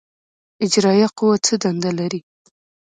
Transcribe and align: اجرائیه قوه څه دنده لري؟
اجرائیه 0.65 1.07
قوه 1.17 1.35
څه 1.45 1.53
دنده 1.63 1.91
لري؟ 1.99 2.21